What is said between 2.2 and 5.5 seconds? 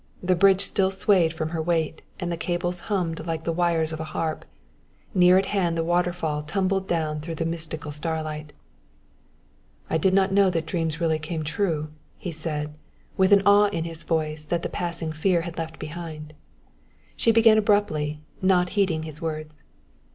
the cables hummed like the wires of a harp; near at